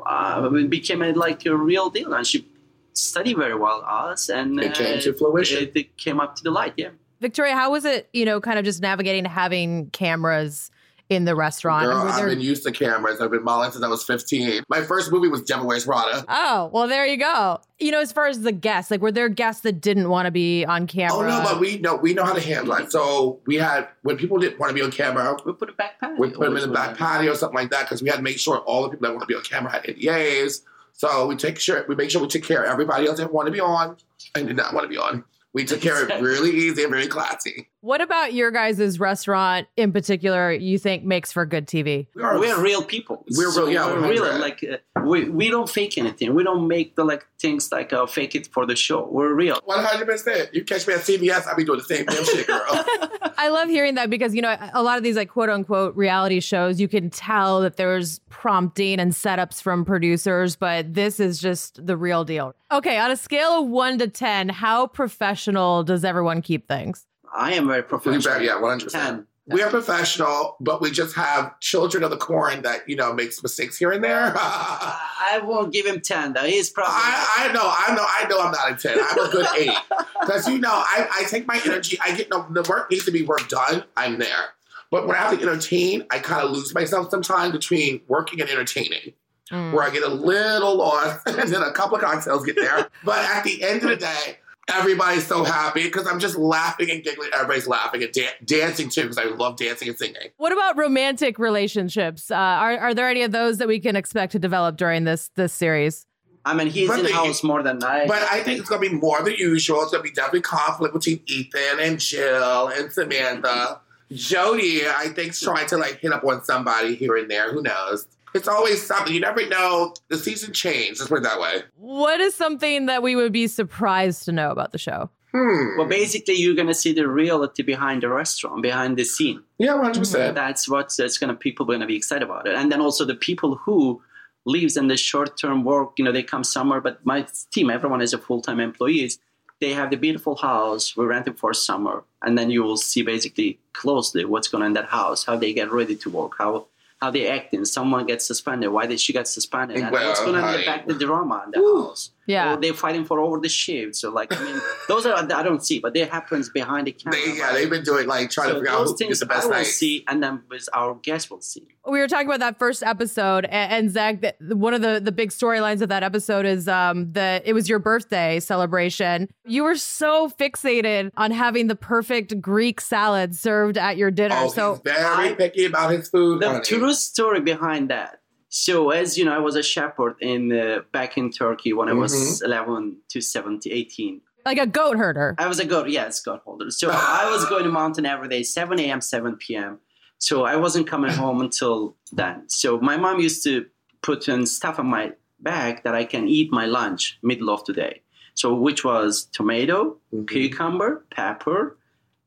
[0.06, 2.48] Uh, it became a, like a real deal, and she
[2.94, 5.64] studied very well us, and It came uh, to fruition.
[5.64, 6.74] It, it came up to the light.
[6.76, 6.90] Yeah.
[7.20, 10.70] Victoria, how was it, you know, kind of just navigating having cameras
[11.10, 11.84] in the restaurant?
[11.86, 13.20] Girl, And I've there- been used to cameras.
[13.20, 14.62] I've been modeling since I was 15.
[14.68, 16.24] My first movie was Devil Wears Prada.
[16.28, 17.60] Oh, well, there you go.
[17.78, 20.30] You know, as far as the guests, like, were there guests that didn't want to
[20.30, 21.16] be on camera?
[21.18, 22.90] Oh no, but we know we know how to handle it.
[22.90, 26.00] So we had when people didn't want to be on camera, We put a back
[26.00, 26.16] patio.
[26.18, 26.98] we put them in the back was.
[26.98, 29.12] patio or something like that because we had to make sure all the people that
[29.14, 30.62] want to be on camera had NDAs.
[30.92, 33.46] So we take sure we make sure we took care of everybody else that want
[33.46, 33.96] to be on
[34.36, 35.24] and did not want to be on.
[35.52, 37.68] We took care of it really easy and very classy.
[37.84, 42.06] What about your guys' restaurant in particular you think makes for good TV?
[42.14, 43.26] We are, We're real people.
[43.36, 44.10] We're real- yeah, we're 100.
[44.10, 44.38] real.
[44.38, 46.34] Like uh, we, we don't fake anything.
[46.34, 49.06] We don't make the like things like uh, fake it for the show.
[49.10, 49.60] We're real.
[49.66, 50.54] one hundred percent.
[50.54, 52.64] You catch me at CBS, I'll be doing the same damn shit, girl.
[53.36, 56.40] I love hearing that because, you know, a lot of these like quote unquote reality
[56.40, 61.86] shows, you can tell that there's prompting and setups from producers, but this is just
[61.86, 62.54] the real deal.
[62.72, 67.04] Okay, on a scale of one to 10, how professional does everyone keep things?
[67.34, 68.34] I am very professional.
[68.34, 69.26] bet- yeah, one hundred percent.
[69.46, 73.42] We are professional, but we just have children of the corn that you know makes
[73.42, 74.32] mistakes here and there.
[74.38, 76.32] I won't give him ten.
[76.32, 76.94] Though he's probably.
[76.96, 78.40] I, I know, I know, I know.
[78.40, 78.98] I'm not a ten.
[78.98, 79.70] I'm a good eight
[80.20, 81.98] because you know I, I take my energy.
[82.02, 83.84] I get no the work needs to be work done.
[83.96, 84.54] I'm there,
[84.90, 88.48] but when I have to entertain, I kind of lose myself sometimes between working and
[88.48, 89.12] entertaining,
[89.52, 89.74] Mm.
[89.74, 92.88] where I get a little lost, and then a couple of cocktails get there.
[93.04, 94.38] but at the end of the day.
[94.72, 97.30] Everybody's so happy because I'm just laughing and giggling.
[97.34, 100.28] Everybody's laughing and dan- dancing too because I love dancing and singing.
[100.38, 102.30] What about romantic relationships?
[102.30, 105.30] Uh, are, are there any of those that we can expect to develop during this
[105.36, 106.06] this series?
[106.46, 108.06] I mean, he's But in the- house more than I.
[108.06, 109.82] But I think it's gonna be more than usual.
[109.82, 113.80] It's gonna be definitely conflict between Ethan and Jill and Samantha.
[114.12, 117.52] Jody, I think, is trying to like hit up on somebody here and there.
[117.52, 118.06] Who knows?
[118.34, 119.14] It's always something.
[119.14, 119.94] You never know.
[120.08, 121.00] The season changed.
[121.00, 121.62] Let's put it that way.
[121.76, 125.10] What is something that we would be surprised to know about the show?
[125.32, 125.76] Hmm.
[125.76, 129.42] well, basically, you're gonna see the reality behind the restaurant, behind the scene.
[129.58, 130.36] yeah, one hundred percent.
[130.36, 133.56] That's what it's gonna people gonna be excited about it, and then also the people
[133.56, 134.00] who
[134.44, 135.94] leaves in the short term work.
[135.98, 139.18] You know, they come summer, but my team, everyone is a full time employees.
[139.60, 140.96] They have the beautiful house.
[140.96, 144.68] We rent it for summer, and then you will see basically closely what's going on
[144.68, 146.66] in that house, how they get ready to work, how
[147.00, 147.64] how they acting.
[147.64, 148.70] Someone gets suspended.
[148.70, 149.76] Why did she get suspended?
[149.78, 152.10] And Well, what's going to affect the drama in the house?
[152.26, 152.54] Yeah.
[152.54, 153.96] Or they're fighting for over the shift.
[153.96, 157.18] So like, I mean, those are I don't see, but they happens behind the camera.
[157.18, 157.54] They, yeah, right?
[157.54, 159.46] they've been doing like trying to figure out those who gets things the I best
[159.48, 159.66] will night.
[159.66, 161.66] see, and then with our guests will see.
[161.86, 165.12] we were talking about that first episode and, and zach that one of the the
[165.12, 169.76] big storylines of that episode is um that it was your birthday celebration you were
[169.76, 174.82] so fixated on having the perfect greek salad served at your dinner Oh, so he's
[174.94, 176.40] very I- picky about his food.
[176.40, 176.64] The honey.
[176.64, 178.20] true story behind that.
[178.56, 181.92] So as you know, I was a shepherd in uh, back in Turkey when I
[181.92, 182.44] was Mm-hmm.
[182.44, 184.20] 11 to 17, 18.
[184.46, 186.70] like a goat herder I was a goat, yes, goat holder.
[186.70, 189.80] So I was going to mountain every day, 7 a.m., 7 p.m.
[190.18, 192.48] So I wasn't coming home until then.
[192.48, 193.66] So my mom used to
[194.02, 197.72] put in stuff in my bag that I can eat my lunch middle of the
[197.72, 198.02] day.
[198.34, 200.28] So which was tomato, Mhm.
[200.28, 201.76] cucumber, pepper,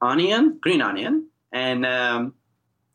[0.01, 2.33] onion, green onion, and um,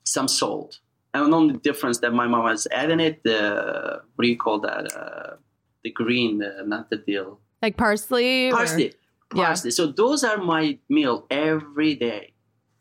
[0.05, 0.81] some salt.
[1.15, 4.61] And the only difference that my mom was adding it, the what do you call
[4.61, 4.95] that?
[4.97, 5.37] Uh,
[5.85, 8.95] the green, uh, not the dill, like parsley or- parsley.
[9.35, 9.45] Yeah.
[9.47, 9.71] Parsley.
[9.71, 12.35] So those are my meal every day,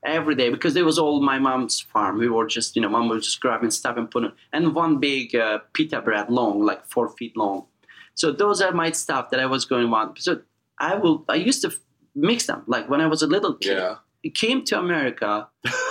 [0.06, 2.18] every day because it was all my mom's farm.
[2.18, 5.34] We were just, you know, mom was just grabbing stuff and putting, and one big
[5.34, 7.68] uh, pita bread long, like four feet long.
[8.16, 10.16] So those are my stuff that I was going on.
[10.18, 10.42] So
[10.78, 11.72] I will, I used to
[12.16, 12.64] mix them.
[12.68, 13.96] Like when I was a little kid, Yeah.
[14.30, 15.48] Came to America,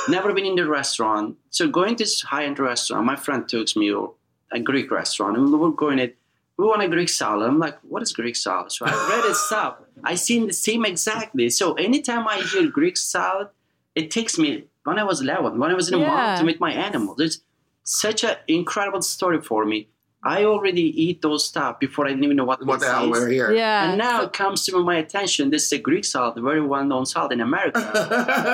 [0.09, 1.37] never been in the restaurant.
[1.51, 4.15] So going to this high-end restaurant, my friend took me to
[4.53, 6.17] a Greek restaurant, and we were going it.
[6.57, 7.49] We want a Greek salad.
[7.49, 8.71] I'm like, what is Greek salad?
[8.71, 9.79] So I read it stuff.
[10.05, 11.49] I seen the same exactly.
[11.51, 13.49] So anytime I hear Greek salad,
[13.95, 16.37] it takes me when I was 11, when I was in a Yeah.
[16.39, 17.19] to with my animals.
[17.21, 17.41] It's
[17.83, 19.89] such an incredible story for me.
[20.23, 23.05] I already eat those stuff before I didn't even know what, What the hell?
[23.05, 23.11] is.
[23.11, 23.53] We're here.
[23.53, 25.49] yeah And now it comes to my attention.
[25.51, 27.79] This is a Greek salad, a very well-known salad in America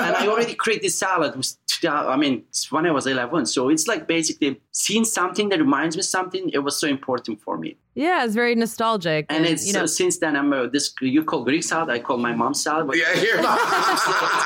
[0.06, 1.34] and I already created this salad.
[1.36, 1.56] with-
[1.88, 3.44] I mean, it's when I was 11.
[3.46, 6.48] So it's like basically seeing something that reminds me of something.
[6.50, 7.70] It was so important for me.
[7.94, 11.22] yeah it's very nostalgic And it's you know uh, since then I'm uh, this you
[11.30, 11.88] call Greek salad.
[11.96, 12.86] I call my mom's salad.
[12.88, 13.36] but- Yeah, here.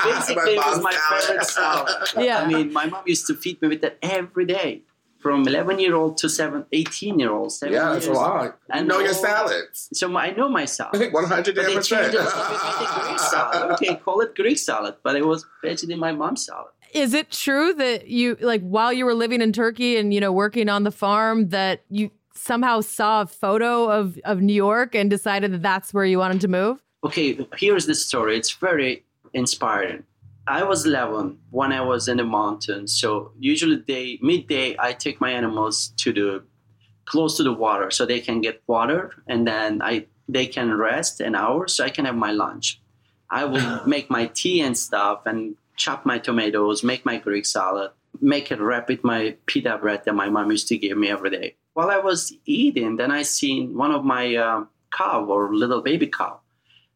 [0.04, 1.88] Basically, it was mom's my favorite salad.
[2.28, 2.38] Yeah.
[2.42, 4.70] I mean, my mom used to feed me with that every day.
[5.20, 7.52] From 11 year old to seven, 18 year old.
[7.62, 8.58] Yeah, that's a lot.
[8.70, 9.88] And know your salads.
[9.92, 11.12] So my, I know my salad.
[11.12, 12.14] 100 But damn they changed percent.
[12.14, 13.70] it to make it Greek salad.
[13.82, 16.72] Okay, call it Greek salad, but it was basically my mom's salad.
[16.92, 20.32] Is it true that you like while you were living in Turkey and you know
[20.32, 25.08] working on the farm that you somehow saw a photo of of New York and
[25.08, 26.82] decided that that's where you wanted to move?
[27.04, 28.36] Okay, here's the story.
[28.36, 29.04] It's very
[29.34, 30.02] inspiring.
[30.50, 33.00] I was 11 when I was in the mountains.
[33.00, 36.44] So usually day midday, I take my animals to the
[37.04, 41.20] close to the water so they can get water, and then I they can rest
[41.20, 42.80] an hour so I can have my lunch.
[43.30, 47.92] I will make my tea and stuff and chop my tomatoes, make my Greek salad,
[48.20, 51.30] make it wrap with my pita bread that my mom used to give me every
[51.30, 51.54] day.
[51.74, 56.08] While I was eating, then I seen one of my uh, cow or little baby
[56.08, 56.40] cow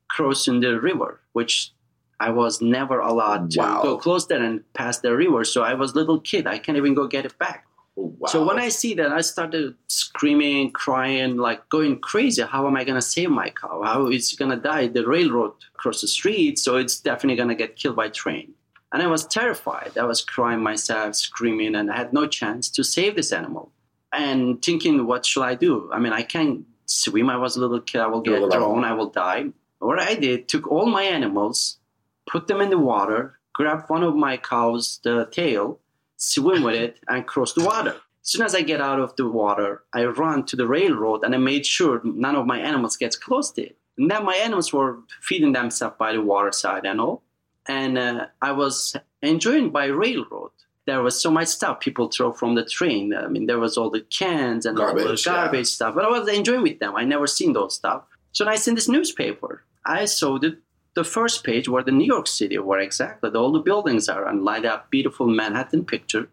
[0.08, 1.73] crossing the river, which
[2.20, 3.82] I was never allowed to Wow.
[3.82, 5.44] go close there and pass the river.
[5.44, 6.46] So I was little kid.
[6.46, 7.66] I can't even go get it back.
[7.96, 8.28] Wow.
[8.28, 12.42] So when I see that, I started screaming, crying, like going crazy.
[12.42, 13.82] How am I gonna save my cow?
[13.82, 14.88] How is it gonna die?
[14.88, 18.54] The railroad across the street, so it's definitely gonna get killed by train.
[18.92, 19.92] And I was terrified.
[19.98, 23.72] I was crying myself, screaming, and I had no chance to save this animal.
[24.12, 25.90] And thinking, what should I do?
[25.92, 27.28] I mean, I can't swim.
[27.28, 28.00] I was a little kid.
[28.00, 28.84] I will get thrown.
[28.84, 29.46] I will die.
[29.80, 31.78] What I did, took all my animals,
[32.26, 35.80] put them in the water, grab one of my cows' the tail,
[36.16, 37.96] swim with it, and cross the water.
[38.22, 41.34] As soon as I get out of the water, I run to the railroad and
[41.34, 43.76] I made sure none of my animals gets close to it.
[43.98, 47.22] And then my animals were feeding themselves by the waterside and all.
[47.68, 50.50] And uh, I was enjoying by railroad.
[50.86, 53.14] There was so much stuff people throw from the train.
[53.14, 55.36] I mean, there was all the cans and all Garbage, the yeah.
[55.36, 55.94] garbage stuff.
[55.94, 56.94] But I was enjoying with them.
[56.96, 58.04] I never seen those stuff.
[58.32, 59.64] So I seen this newspaper.
[59.86, 60.58] I saw the
[60.94, 64.44] the first page where the New York City, where exactly all the buildings are, and
[64.44, 66.28] light up beautiful Manhattan picture.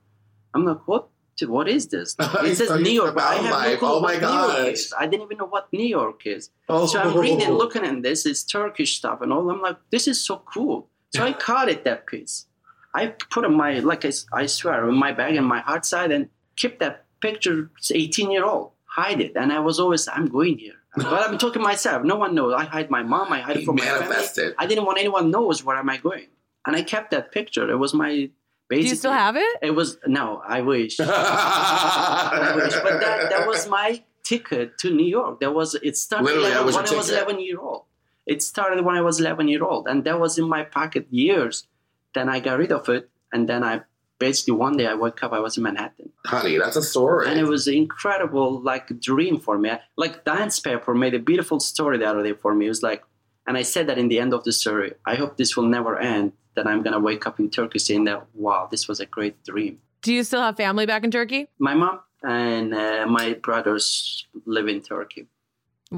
[0.54, 1.08] I'm like, what?
[1.44, 2.16] What is this?
[2.44, 4.94] It says New York, I have no clue Oh what my New York is.
[4.96, 6.52] I didn't even know what New York is.
[6.70, 6.86] Oh.
[6.86, 9.50] So I'm reading, looking at this, it's Turkish stuff and all.
[9.50, 10.88] I'm like, this is so cool.
[11.16, 12.46] So I caught it that piece.
[12.94, 16.30] I put in my, like I swear, in my bag and my heart side and
[16.58, 17.72] kept that picture.
[17.78, 19.32] It's 18 year old, hide it.
[19.36, 20.81] And I was always, I'm going here.
[20.96, 22.04] But I'm talking myself.
[22.04, 22.54] No one knows.
[22.54, 23.32] I hide my mom.
[23.32, 24.02] I hide it You from my family.
[24.10, 24.56] manifested.
[24.58, 26.28] I didn't want anyone knows where am I going.
[26.66, 27.70] And I kept that picture.
[27.70, 28.30] It was my.
[28.70, 29.58] Do you still have it?
[29.62, 30.42] It was no.
[30.48, 31.00] I wish.
[31.00, 32.74] I wish.
[32.74, 35.40] But that, that was my ticket to New York.
[35.42, 37.84] That was it started Literally, that 11 was when I was 11 year old.
[38.26, 41.68] It started when I was 11 year old, and that was in my pocket years.
[42.14, 43.82] Then I got rid of it, and then I
[44.28, 45.32] basically one day I woke up.
[45.40, 47.24] I was in Manhattan, Honey, that's a story.
[47.28, 49.72] and it was an incredible like dream for me.
[50.04, 52.64] Like Dance Pepper made a beautiful story the other day for me.
[52.70, 53.02] It was like,
[53.48, 54.92] and I said that in the end of the story.
[55.14, 56.28] I hope this will never end.
[56.56, 59.74] That I'm gonna wake up in Turkey saying that wow, this was a great dream.
[60.06, 61.42] Do you still have family back in Turkey?
[61.70, 65.24] My mom and uh, my brothers live in Turkey.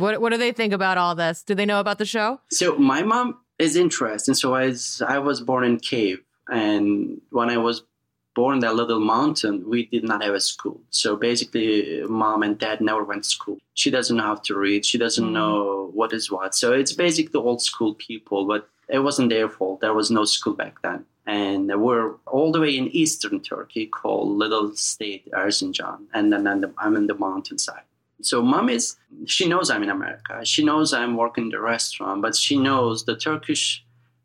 [0.01, 1.37] What What do they think about all this?
[1.49, 2.29] Do they know about the show?
[2.59, 4.33] So my mom is interested.
[4.35, 7.83] So as I was born in cave, and when I was
[8.35, 10.81] born in that little mountain, we did not have a school.
[10.89, 13.57] So basically, mom and dad never went to school.
[13.75, 14.85] She doesn't know how to read.
[14.85, 15.33] She doesn't Mm.
[15.39, 16.55] know what is what.
[16.55, 19.81] So it's basically old school people, but it wasn't their fault.
[19.81, 21.05] There was no school back then.
[21.25, 25.99] And we're all the way in eastern Turkey called little state Erzincan.
[26.13, 27.85] And then I'm the- I'm in the mountainside.
[28.21, 30.45] So mom is, she knows I'm in America.
[30.45, 33.83] She knows I'm working the restaurant, but she knows the Turkish,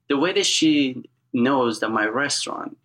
[0.09, 2.77] the way that she knows that my restaurant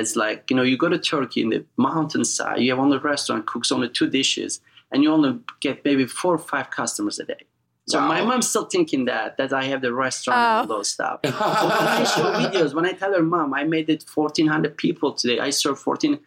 [0.00, 3.46] is like, you know, you go to Turkey in the mountainside, you have only restaurant
[3.46, 7.42] cooks only two dishes, and you only get maybe four or five customers a day.
[7.88, 8.08] So Wow.
[8.08, 10.78] my mom's still thinking that that I have the restaurant and all Oh.
[10.78, 11.18] those stuff.
[11.24, 11.30] So
[11.78, 15.38] when I show videos, when I tell her, "Mom, I made it 1,400 people today.
[15.40, 16.18] I served 14,"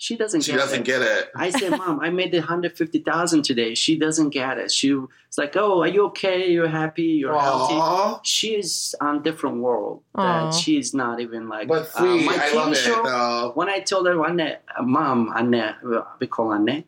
[0.00, 0.86] she doesn't she get doesn't it.
[0.86, 1.30] get it.
[1.36, 3.74] I said, Mom, I made it 150,000 today.
[3.74, 4.70] She doesn't get it.
[4.70, 6.50] She was like, Oh, are you okay?
[6.50, 7.02] You're happy?
[7.20, 7.74] You're healthy?
[7.74, 8.20] Aw.
[8.22, 10.02] She's on a different world.
[10.14, 10.22] Aw.
[10.50, 13.02] That she's not even like But uh, my I TV love it show.
[13.02, 13.50] though.
[13.54, 15.74] When I told her, Anne, uh, Mom, Anne,
[16.20, 16.84] we call Anne,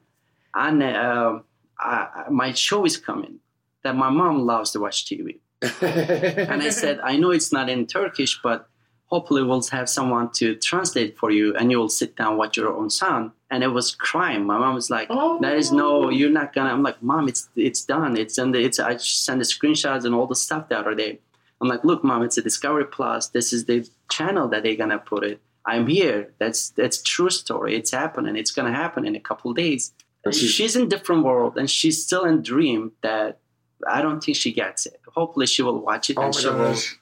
[0.54, 1.44] Anne, um,
[1.82, 3.40] uh, my show is coming.
[3.82, 5.40] That my mom loves to watch TV.
[5.82, 8.68] And I said, I know it's not in Turkish, but
[9.10, 12.88] hopefully we'll have someone to translate for you and you'll sit down watch your own
[12.88, 13.32] son.
[13.50, 14.46] And it was crying.
[14.46, 15.38] My mom was like, oh.
[15.40, 16.10] there is no, oh.
[16.10, 16.70] you're not gonna.
[16.70, 18.16] I'm like, mom, it's it's done.
[18.16, 18.60] It's in the.
[18.60, 21.18] It's I just send the screenshots and all the stuff the other day.
[21.60, 23.28] I'm like, look, mom, it's a Discovery Plus.
[23.28, 25.40] This is the channel that they're gonna put it.
[25.66, 26.32] I'm here.
[26.38, 27.74] That's that's true story.
[27.76, 28.36] It's happening.
[28.36, 29.92] It's gonna happen in a couple days.
[30.30, 33.40] She's- She's in different world and she's still in dream that
[33.88, 35.00] I don't think she gets it.
[35.08, 36.99] Hopefully she will watch it Oh and my she will gosh.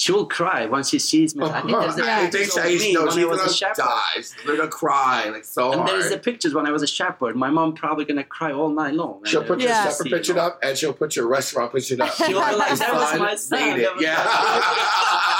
[0.00, 1.44] She will cry once she sees me.
[1.44, 3.52] I think there's a I think pictures of she, me no, when I was a
[3.52, 3.82] shepherd.
[3.82, 4.12] die.
[4.14, 5.90] She's gonna cry like so And hard.
[5.90, 7.34] there's the pictures when I was a shepherd.
[7.34, 9.24] My mom probably gonna cry all night long.
[9.24, 9.88] She'll put your Yeah.
[9.88, 12.12] separate picture up, and she'll put your restaurant picture up.
[12.14, 13.90] She'll be like, "That was my son." made it.
[13.98, 14.14] Yeah.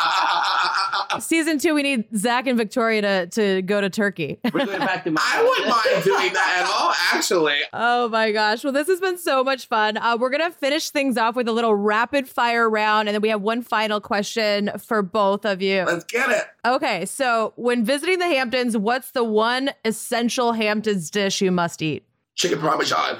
[1.20, 4.38] Season two, we need Zach and Victoria to, to go to Turkey.
[4.52, 5.20] We're going back to my.
[5.24, 7.56] I wouldn't mind doing that at all, actually.
[7.72, 8.62] Oh my gosh.
[8.64, 9.96] Well, this has been so much fun.
[9.96, 13.22] Uh, we're going to finish things off with a little rapid fire round, and then
[13.22, 15.84] we have one final question for both of you.
[15.84, 16.44] Let's get it.
[16.64, 17.06] Okay.
[17.06, 22.04] So, when visiting the Hamptons, what's the one essential Hamptons dish you must eat?
[22.34, 23.18] Chicken parmesan.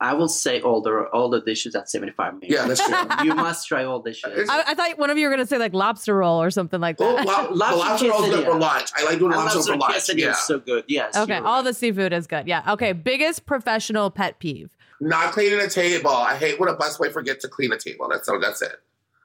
[0.00, 2.52] I will say all the all the dishes at 75 minutes.
[2.54, 2.96] Yeah, that's true.
[3.26, 4.48] you must try all dishes.
[4.48, 6.80] I, I thought one of you were going to say like lobster roll or something
[6.80, 7.26] like Oh, that.
[7.26, 8.90] lo- Lobster the lobster roll's good for lunch.
[8.96, 9.94] I like doing lobster lobster for lunch.
[9.94, 10.30] quesadilla Yeah.
[10.30, 10.84] is so good.
[10.86, 11.16] Yes.
[11.16, 11.36] okay.
[11.38, 11.64] you're All right.
[11.64, 12.46] the seafood is good.
[12.46, 12.62] Yeah.
[12.74, 12.92] Okay.
[12.92, 14.70] Biggest professional pet peeve.
[15.00, 16.10] Not cleaning a table.
[16.10, 18.08] I hate when a busboy forgets to clean a table.
[18.08, 18.38] That's so.
[18.38, 18.76] That's it.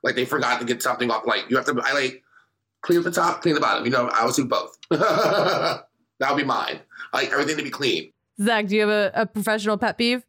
[0.02, 1.26] Like they forgot to get something off.
[1.28, 1.80] Like you have to.
[1.84, 2.24] I like
[2.82, 3.86] clean the top, clean the bottom.
[3.86, 4.76] You know, I would do both.
[4.90, 5.86] that
[6.30, 6.80] would be mine.
[7.12, 8.12] I like everything to be clean.
[8.42, 10.26] Zach, do you have a, a professional pet peeve?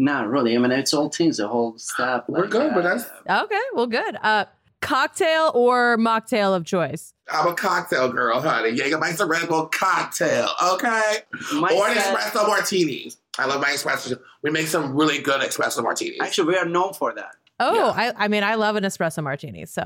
[0.00, 0.54] Not really.
[0.54, 2.24] I mean, it's all teams, the whole stuff.
[2.28, 3.10] We're like, good, but uh, that's-
[3.44, 3.60] Okay.
[3.74, 4.16] Well, good.
[4.22, 4.44] Uh,
[4.80, 7.12] cocktail or mocktail of choice?
[7.30, 8.76] I'm a cocktail girl, honey.
[8.76, 11.16] Jägermeister Red Bull cocktail, okay?
[11.54, 13.12] my or an set- espresso martini.
[13.40, 14.18] I love my espresso.
[14.42, 16.18] We make some really good espresso martinis.
[16.22, 17.32] Actually, we are known for that.
[17.60, 18.12] Oh, Yeah.
[18.16, 19.66] I, I mean, I love an espresso martini.
[19.66, 19.82] So,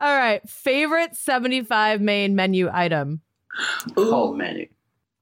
[0.00, 0.48] all right.
[0.48, 3.20] Favorite 75 main menu item?
[3.98, 4.10] Ooh.
[4.10, 4.68] Whole menu.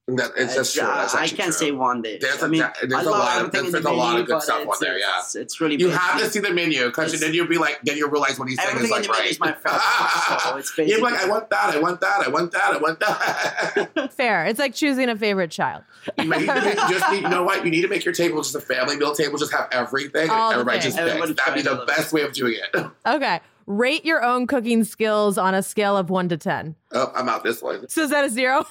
[0.07, 0.83] That, it's just true.
[0.85, 1.53] Uh, That's I can't true.
[1.53, 2.21] say one dish.
[2.21, 3.93] There's I a- mean, there's I a love lot of- everything in there's the a
[3.93, 5.21] lot of good stuff on there, yeah.
[5.21, 6.01] It's, it's really You basic.
[6.03, 8.59] have to see the menu because then you'll be like, then you'll realize what he's
[8.63, 9.31] saying Everything is in like the menu right.
[9.31, 10.67] is my favorite.
[10.67, 14.13] so You're like, I want that, I want that, I want that, I want that.
[14.13, 14.45] Fair.
[14.45, 15.85] It's like choosing a favorite child.
[16.19, 17.65] you, make, you just need, you know what?
[17.65, 19.39] You need to make your table just a family meal table.
[19.39, 20.29] Just have everything.
[20.29, 21.13] All and everybody just things.
[21.13, 21.35] picks.
[21.43, 22.87] That'd be the best way of doing it.
[23.07, 23.41] Okay.
[23.67, 26.75] Rate your own cooking skills on a scale of one to 10.
[26.93, 27.89] oh, I'm out this one.
[27.89, 28.67] So, is that a zero?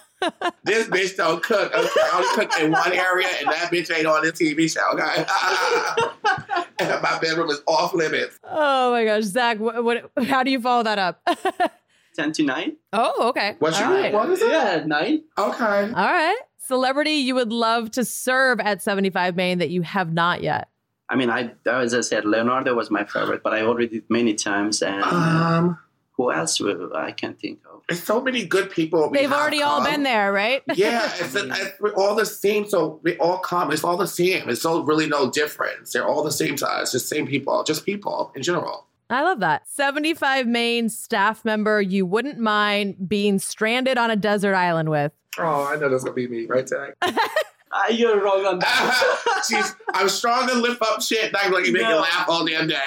[0.64, 1.74] This bitch don't cook.
[1.74, 4.82] Okay, I only cook in one area, and that bitch ain't on the TV show.
[4.94, 5.26] Okay,
[6.80, 8.40] and my bedroom is off limits.
[8.44, 9.24] Oh my gosh.
[9.24, 11.22] Zach, what, what, how do you follow that up?
[12.16, 12.78] 10 to 9.
[12.94, 13.56] oh, okay.
[13.60, 14.14] What's All your right.
[14.14, 14.50] what is it?
[14.52, 15.24] Yeah, 9.
[15.38, 15.82] Okay.
[15.82, 16.38] All right.
[16.60, 20.70] Celebrity you would love to serve at 75 Main that you have not yet.
[21.10, 24.34] I mean, I as I said, Leonardo was my favorite, but I already did many
[24.36, 24.82] times.
[24.82, 25.78] And Um,
[26.14, 27.82] who else will I can't think of?
[27.90, 29.10] there's so many good people.
[29.10, 30.62] They've have already all been there, right?
[30.76, 32.68] Yeah, it's, it's we're all the same.
[32.70, 33.72] So we all come.
[33.72, 34.48] It's all the same.
[34.50, 35.92] It's so really no difference.
[35.92, 36.92] They're all the same to us.
[36.94, 37.64] Just same people.
[37.64, 38.88] Just people in general.
[39.10, 39.68] I love that.
[39.68, 45.12] 75 Main staff member you wouldn't mind being stranded on a desert island with.
[45.38, 46.94] Oh, I know that's gonna be me, right, Tag?
[47.76, 49.44] Ah, you're wrong on that.
[49.52, 51.24] Jeez, I'm strong to lift up shit.
[51.30, 51.90] and I'm like you make No.
[51.90, 52.78] you laugh all damn day.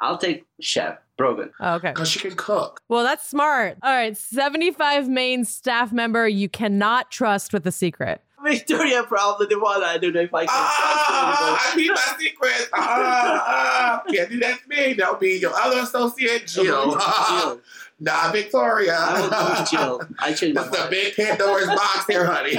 [0.00, 1.50] I'll take Chef Brogan.
[1.60, 1.90] Oh, okay.
[1.90, 2.80] Because she can cook.
[2.88, 3.76] Well, that's smart.
[3.82, 4.16] All right.
[4.16, 8.22] 75 Main staff member you cannot trust with a secret.
[8.42, 9.84] Victoria, probably the one.
[9.84, 10.48] I don't know if I can.
[10.50, 12.68] Ah, I need my secret.
[12.72, 14.94] Ah, ah, can't do that me.
[14.94, 16.96] That'll be your other associate, Jill.
[16.98, 17.60] Jill.
[18.00, 18.96] Nah, Victoria.
[18.98, 20.00] I will go with Jill.
[20.18, 20.90] I changed my That's the mind.
[20.90, 22.56] big Pandora's box here, honey.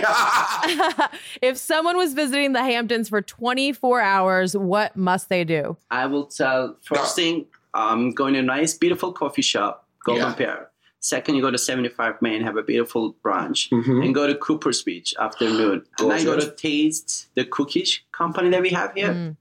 [1.42, 5.78] if someone was visiting the Hamptons for 24 hours, what must they do?
[5.90, 10.34] I will tell first thing, I'm going to a nice, beautiful coffee shop, Golden Yeah.
[10.34, 10.68] Pear.
[11.00, 14.06] Second, you go to 75 Main, have a beautiful brunch, Mhm.
[14.06, 15.84] and go to Cooper's Beach afternoon.
[15.98, 19.10] And then go to taste the cookies company that we have here.
[19.10, 19.38] Mm.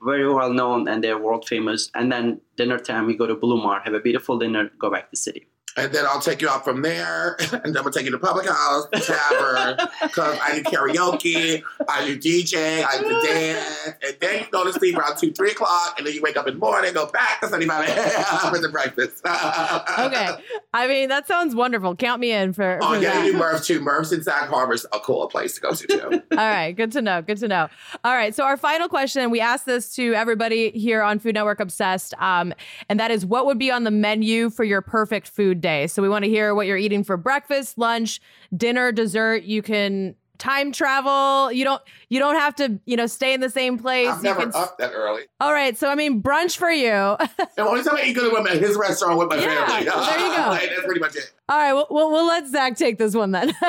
[0.00, 1.90] Very well known and they're world famous.
[1.94, 5.10] And then dinner time, we go to Blu Mar, have a beautiful dinner, go back
[5.10, 5.48] to city.
[5.78, 8.18] And then I'll take you out from there, and then I'm gonna take you to
[8.18, 14.40] public house, tavern, because I do karaoke, I do DJ, I do dance, and then
[14.40, 16.60] you go to sleep around two, three o'clock, and then you wake up in the
[16.60, 18.52] morning, go back to 75 a.m.
[18.52, 19.20] for the breakfast.
[19.24, 20.30] Okay.
[20.74, 21.94] I mean, that sounds wonderful.
[21.96, 23.26] Count me in for, Oh for yeah, that.
[23.26, 23.80] you do Murf's too.
[23.80, 26.22] Murf's in Sag Harbor's a cool place to go to too.
[26.32, 27.22] All right, good to know.
[27.22, 27.68] Good to know.
[28.04, 31.60] All right, so our final question, we asked this to everybody here on Food Network
[31.60, 32.52] Obsessed, um,
[32.88, 35.67] and that is, what would be on the menu for your perfect food day?
[35.86, 38.20] So we want to hear what you're eating for breakfast, lunch,
[38.56, 39.42] dinner, dessert.
[39.44, 41.50] You can time travel.
[41.50, 41.82] You don't.
[42.08, 42.78] You don't have to.
[42.86, 44.08] You know, stay in the same place.
[44.08, 45.22] I'm You never can- up that early.
[45.40, 46.92] All right, so I mean, brunch for you.
[46.92, 47.16] All
[47.56, 49.86] The only time I eat good at his restaurant with my Yeah, family.
[49.86, 50.42] well, there you go.
[50.48, 51.32] Like, that's pretty much it.
[51.48, 51.72] All right.
[51.72, 53.52] we'll, we'll, we'll let Zach take this one then.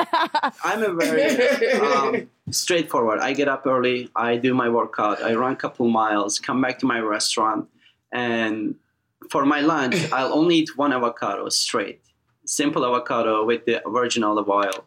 [0.64, 3.18] I'm a very um, straightforward.
[3.20, 6.78] I get up early, I do my workout, I run a couple miles, come back
[6.80, 7.68] to my restaurant,
[8.12, 8.74] and
[9.30, 12.02] for my lunch, I'll only eat one avocado straight,
[12.44, 14.84] simple avocado with the virgin olive oil.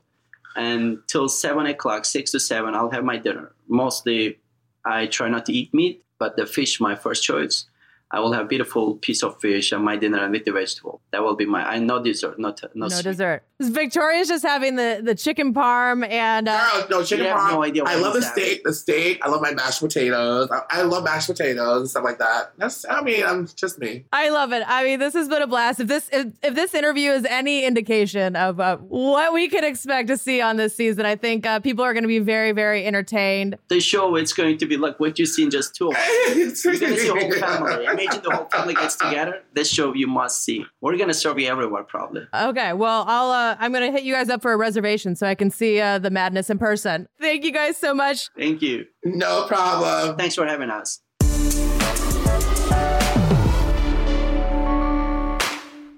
[0.55, 3.53] And till seven o'clock, six to seven, I'll have my dinner.
[3.67, 4.37] Mostly,
[4.85, 7.65] I try not to eat meat, but the fish my first choice.
[8.13, 11.01] I will have a beautiful piece of fish and my dinner and with the vegetable.
[11.11, 11.67] That will be my.
[11.67, 13.41] I no dessert, not no, No dessert.
[13.59, 17.51] Victoria's just having the the chicken parm and uh, Girl, no chicken parm.
[17.51, 18.63] no idea I love the he's steak.
[18.63, 19.19] The steak.
[19.23, 20.49] I love my mashed potatoes.
[20.51, 22.53] I, I love mashed potatoes and stuff like that.
[22.57, 22.85] That's.
[22.87, 24.05] I mean, I'm just me.
[24.13, 24.63] I love it.
[24.67, 25.79] I mean, this has been a blast.
[25.79, 30.07] If this if, if this interview is any indication of uh, what we can expect
[30.09, 32.85] to see on this season, I think uh, people are going to be very very
[32.85, 33.57] entertained.
[33.69, 35.89] The show it's going to be like what you see in just two.
[35.89, 36.63] of us.
[36.63, 38.02] You're gonna see the whole family.
[38.03, 39.43] Imagine the whole family gets together.
[39.53, 40.65] This show you must see.
[40.81, 42.27] We're gonna serve you everywhere probably.
[42.33, 45.27] Okay, well, I'll uh, I'm going to hit you guys up for a reservation so
[45.27, 47.07] I can see uh, the madness in person.
[47.19, 48.29] Thank you guys so much.
[48.37, 48.85] Thank you.
[49.03, 50.17] no problem.
[50.17, 50.99] Thanks for having us.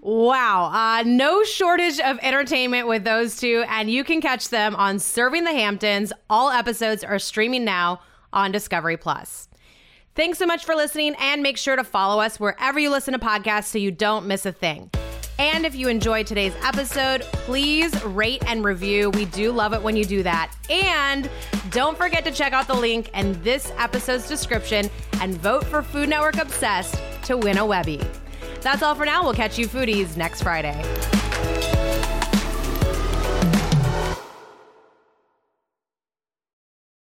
[0.01, 0.71] Wow.
[0.71, 5.45] Uh, no shortage of entertainment with those two, and you can catch them on Serving
[5.45, 6.13] the Hamptons.
[6.29, 8.01] All episodes are streaming now
[8.31, 9.47] on Discovery Plus.
[10.15, 13.19] Thanks so much for listening, and make sure to follow us wherever you listen to
[13.19, 14.89] podcasts so you don't miss a thing.
[15.37, 19.09] And if you enjoyed today's episode, please rate and review.
[19.09, 20.55] We do love it when you do that.
[20.69, 21.29] And
[21.71, 24.89] don't forget to check out the link in this episode's description
[25.19, 28.01] and vote for Food Network Obsessed to win a Webby.
[28.61, 29.21] That's all for now.
[29.21, 30.81] We'll catch you foodies next Friday.